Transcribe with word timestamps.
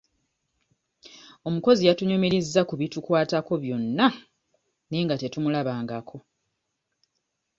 Omukozi 1.47 1.81
yatunyumirizza 1.87 2.61
ku 2.69 2.73
bitukwatako 2.79 3.53
byonna 3.63 4.05
naye 4.87 5.01
nga 5.05 5.15
tetumulabangako. 5.21 6.17